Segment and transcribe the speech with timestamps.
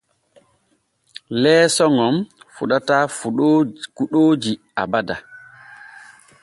[1.41, 2.15] Leeso ŋon
[2.55, 3.05] fuɗataa
[3.95, 5.15] kuɗooji abada.